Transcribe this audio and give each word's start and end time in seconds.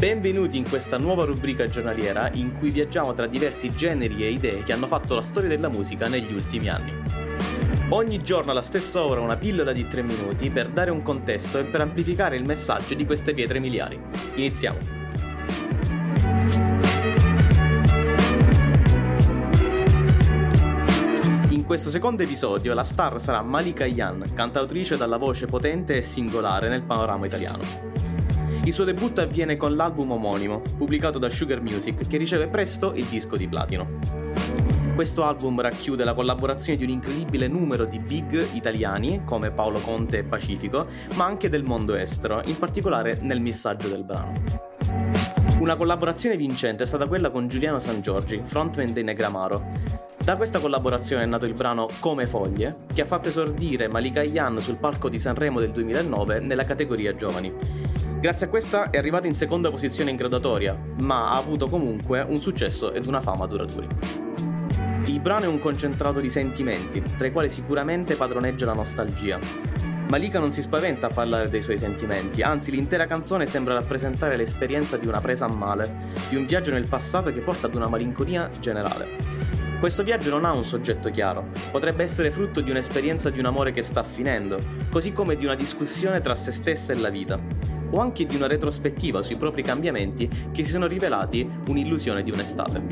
Benvenuti 0.00 0.56
in 0.56 0.66
questa 0.66 0.96
nuova 0.96 1.26
rubrica 1.26 1.66
giornaliera 1.66 2.30
in 2.32 2.56
cui 2.56 2.70
viaggiamo 2.70 3.12
tra 3.12 3.26
diversi 3.26 3.70
generi 3.74 4.24
e 4.24 4.30
idee 4.30 4.62
che 4.62 4.72
hanno 4.72 4.86
fatto 4.86 5.14
la 5.14 5.20
storia 5.20 5.50
della 5.50 5.68
musica 5.68 6.08
negli 6.08 6.32
ultimi 6.32 6.70
anni. 6.70 6.90
Ogni 7.90 8.22
giorno 8.22 8.50
alla 8.50 8.62
stessa 8.62 9.04
ora 9.04 9.20
una 9.20 9.36
pillola 9.36 9.72
di 9.72 9.86
3 9.86 10.00
minuti 10.00 10.48
per 10.48 10.70
dare 10.70 10.90
un 10.90 11.02
contesto 11.02 11.58
e 11.58 11.64
per 11.64 11.82
amplificare 11.82 12.36
il 12.36 12.46
messaggio 12.46 12.94
di 12.94 13.04
queste 13.04 13.34
pietre 13.34 13.58
miliari. 13.58 14.00
Iniziamo! 14.36 14.78
questo 21.70 21.90
secondo 21.90 22.24
episodio 22.24 22.74
la 22.74 22.82
star 22.82 23.20
sarà 23.20 23.42
Malika 23.42 23.86
Yan, 23.86 24.32
cantautrice 24.34 24.96
dalla 24.96 25.18
voce 25.18 25.46
potente 25.46 25.98
e 25.98 26.02
singolare 26.02 26.68
nel 26.68 26.82
panorama 26.82 27.26
italiano. 27.26 27.89
Il 28.64 28.74
suo 28.74 28.84
debutto 28.84 29.22
avviene 29.22 29.56
con 29.56 29.74
l'album 29.74 30.10
omonimo, 30.12 30.60
pubblicato 30.76 31.18
da 31.18 31.30
Sugar 31.30 31.62
Music, 31.62 32.06
che 32.06 32.18
riceve 32.18 32.46
presto 32.46 32.92
il 32.94 33.06
disco 33.06 33.36
di 33.36 33.48
platino. 33.48 33.98
Questo 34.94 35.24
album 35.24 35.60
racchiude 35.60 36.04
la 36.04 36.12
collaborazione 36.12 36.78
di 36.78 36.84
un 36.84 36.90
incredibile 36.90 37.48
numero 37.48 37.86
di 37.86 37.98
big 37.98 38.48
italiani 38.52 39.22
come 39.24 39.50
Paolo 39.50 39.78
Conte 39.80 40.18
e 40.18 40.24
Pacifico, 40.24 40.86
ma 41.14 41.24
anche 41.24 41.48
del 41.48 41.62
mondo 41.62 41.94
estero, 41.96 42.42
in 42.44 42.58
particolare 42.58 43.18
nel 43.22 43.40
missaggio 43.40 43.88
del 43.88 44.04
brano. 44.04 44.32
Una 45.58 45.76
collaborazione 45.76 46.36
vincente 46.36 46.82
è 46.82 46.86
stata 46.86 47.06
quella 47.06 47.30
con 47.30 47.48
Giuliano 47.48 47.78
San 47.78 48.02
Giorgi, 48.02 48.42
frontman 48.44 48.92
dei 48.92 49.04
Negramaro, 49.04 50.08
da 50.22 50.36
questa 50.36 50.60
collaborazione 50.60 51.22
è 51.22 51.26
nato 51.26 51.46
il 51.46 51.54
brano 51.54 51.88
Come 51.98 52.26
Foglie, 52.26 52.80
che 52.92 53.00
ha 53.00 53.06
fatto 53.06 53.28
esordire 53.28 53.88
Malika 53.88 54.22
Yan 54.22 54.60
sul 54.60 54.76
palco 54.76 55.08
di 55.08 55.18
Sanremo 55.18 55.60
del 55.60 55.72
2009 55.72 56.40
nella 56.40 56.64
categoria 56.64 57.16
giovani. 57.16 57.52
Grazie 58.20 58.46
a 58.46 58.48
questa 58.50 58.90
è 58.90 58.98
arrivata 58.98 59.28
in 59.28 59.34
seconda 59.34 59.70
posizione 59.70 60.10
in 60.10 60.16
graduatoria, 60.16 60.78
ma 61.00 61.30
ha 61.30 61.36
avuto 61.36 61.68
comunque 61.68 62.20
un 62.20 62.38
successo 62.38 62.92
ed 62.92 63.06
una 63.06 63.22
fama 63.22 63.46
duraturi. 63.46 63.86
Il 65.06 65.20
brano 65.20 65.46
è 65.46 65.48
un 65.48 65.58
concentrato 65.58 66.20
di 66.20 66.28
sentimenti, 66.28 67.02
tra 67.16 67.26
i 67.26 67.32
quali 67.32 67.48
sicuramente 67.48 68.16
padroneggia 68.16 68.66
la 68.66 68.74
nostalgia. 68.74 69.38
Malika 70.10 70.38
non 70.38 70.52
si 70.52 70.60
spaventa 70.60 71.06
a 71.06 71.10
parlare 71.10 71.48
dei 71.48 71.62
suoi 71.62 71.78
sentimenti, 71.78 72.42
anzi 72.42 72.70
l'intera 72.70 73.06
canzone 73.06 73.46
sembra 73.46 73.72
rappresentare 73.72 74.36
l'esperienza 74.36 74.98
di 74.98 75.06
una 75.06 75.22
presa 75.22 75.46
a 75.46 75.54
male, 75.54 75.90
di 76.28 76.36
un 76.36 76.44
viaggio 76.44 76.72
nel 76.72 76.88
passato 76.88 77.32
che 77.32 77.40
porta 77.40 77.68
ad 77.68 77.74
una 77.74 77.88
malinconia 77.88 78.50
generale. 78.60 79.16
Questo 79.78 80.02
viaggio 80.02 80.28
non 80.28 80.44
ha 80.44 80.52
un 80.52 80.66
soggetto 80.66 81.10
chiaro, 81.10 81.46
potrebbe 81.70 82.02
essere 82.02 82.30
frutto 82.30 82.60
di 82.60 82.70
un'esperienza 82.70 83.30
di 83.30 83.38
un 83.38 83.46
amore 83.46 83.72
che 83.72 83.80
sta 83.80 84.02
finendo, 84.02 84.58
così 84.90 85.10
come 85.10 85.36
di 85.36 85.46
una 85.46 85.54
discussione 85.54 86.20
tra 86.20 86.34
se 86.34 86.50
stessa 86.50 86.92
e 86.92 86.96
la 86.96 87.08
vita, 87.08 87.79
o 87.90 88.00
anche 88.00 88.26
di 88.26 88.36
una 88.36 88.46
retrospettiva 88.46 89.22
sui 89.22 89.36
propri 89.36 89.62
cambiamenti 89.62 90.28
che 90.52 90.64
si 90.64 90.70
sono 90.70 90.86
rivelati 90.86 91.48
un'illusione 91.68 92.22
di 92.22 92.30
un'estate. 92.30 92.82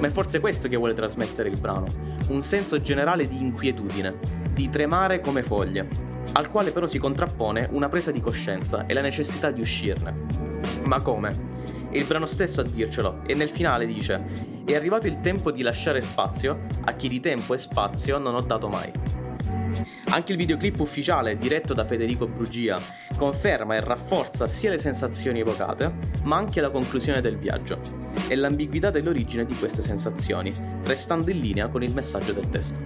Ma 0.00 0.08
è 0.08 0.10
forse 0.10 0.40
questo 0.40 0.68
che 0.68 0.76
vuole 0.76 0.94
trasmettere 0.94 1.48
il 1.48 1.58
brano, 1.58 1.86
un 2.28 2.42
senso 2.42 2.80
generale 2.80 3.26
di 3.26 3.40
inquietudine, 3.40 4.18
di 4.52 4.68
tremare 4.68 5.20
come 5.20 5.42
foglie, 5.42 5.88
al 6.32 6.50
quale 6.50 6.70
però 6.70 6.86
si 6.86 6.98
contrappone 6.98 7.68
una 7.72 7.88
presa 7.88 8.10
di 8.10 8.20
coscienza 8.20 8.86
e 8.86 8.94
la 8.94 9.00
necessità 9.00 9.50
di 9.50 9.60
uscirne. 9.60 10.54
Ma 10.84 11.00
come? 11.00 11.64
È 11.90 11.96
il 11.96 12.04
brano 12.04 12.26
stesso 12.26 12.60
a 12.60 12.64
dircelo 12.64 13.22
e 13.26 13.34
nel 13.34 13.48
finale 13.48 13.86
dice 13.86 14.22
È 14.64 14.74
arrivato 14.74 15.06
il 15.06 15.20
tempo 15.20 15.50
di 15.50 15.62
lasciare 15.62 16.00
spazio 16.00 16.66
a 16.84 16.92
chi 16.94 17.08
di 17.08 17.20
tempo 17.20 17.54
e 17.54 17.58
spazio 17.58 18.18
non 18.18 18.34
ho 18.34 18.42
dato 18.42 18.68
mai. 18.68 18.92
Anche 20.10 20.32
il 20.32 20.38
videoclip 20.38 20.78
ufficiale, 20.80 21.36
diretto 21.36 21.74
da 21.74 21.84
Federico 21.84 22.26
Brugia, 22.26 22.80
conferma 23.16 23.74
e 23.74 23.80
rafforza 23.80 24.46
sia 24.46 24.70
le 24.70 24.78
sensazioni 24.78 25.40
evocate, 25.40 25.92
ma 26.22 26.36
anche 26.36 26.60
la 26.60 26.70
conclusione 26.70 27.20
del 27.20 27.36
viaggio 27.36 27.80
e 28.28 28.34
l'ambiguità 28.36 28.90
dell'origine 28.90 29.44
di 29.44 29.54
queste 29.54 29.82
sensazioni, 29.82 30.52
restando 30.84 31.30
in 31.30 31.40
linea 31.40 31.68
con 31.68 31.82
il 31.82 31.92
messaggio 31.92 32.32
del 32.32 32.48
testo. 32.48 32.80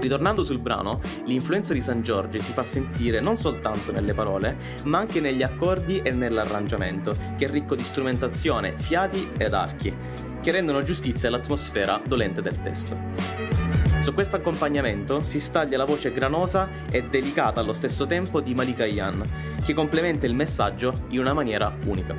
Ritornando 0.00 0.42
sul 0.42 0.60
brano, 0.60 1.00
l'influenza 1.26 1.74
di 1.74 1.82
San 1.82 2.02
Giorgio 2.02 2.40
si 2.40 2.52
fa 2.52 2.64
sentire 2.64 3.20
non 3.20 3.36
soltanto 3.36 3.92
nelle 3.92 4.14
parole, 4.14 4.56
ma 4.84 4.98
anche 4.98 5.20
negli 5.20 5.42
accordi 5.42 6.00
e 6.00 6.10
nell'arrangiamento, 6.10 7.14
che 7.36 7.44
è 7.44 7.50
ricco 7.50 7.74
di 7.74 7.82
strumentazione, 7.82 8.78
fiati 8.78 9.30
ed 9.36 9.52
archi, 9.52 9.94
che 10.40 10.50
rendono 10.50 10.82
giustizia 10.82 11.28
all'atmosfera 11.28 12.00
dolente 12.02 12.40
del 12.40 12.60
testo. 12.62 13.89
Su 14.00 14.14
questo 14.14 14.36
accompagnamento 14.36 15.22
si 15.22 15.38
staglia 15.38 15.76
la 15.76 15.84
voce 15.84 16.10
granosa 16.10 16.68
e 16.90 17.02
delicata 17.02 17.60
allo 17.60 17.74
stesso 17.74 18.06
tempo 18.06 18.40
di 18.40 18.54
Malika 18.54 18.86
Yan, 18.86 19.22
che 19.62 19.74
complementa 19.74 20.24
il 20.24 20.34
messaggio 20.34 21.04
in 21.08 21.20
una 21.20 21.34
maniera 21.34 21.72
unica. 21.84 22.16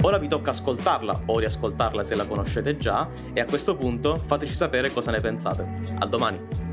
Ora 0.00 0.18
vi 0.18 0.26
tocca 0.26 0.50
ascoltarla 0.50 1.22
o 1.26 1.38
riascoltarla 1.38 2.02
se 2.02 2.16
la 2.16 2.26
conoscete 2.26 2.76
già 2.76 3.08
e 3.32 3.40
a 3.40 3.44
questo 3.44 3.76
punto 3.76 4.16
fateci 4.16 4.52
sapere 4.52 4.92
cosa 4.92 5.12
ne 5.12 5.20
pensate. 5.20 5.66
A 5.98 6.06
domani! 6.06 6.71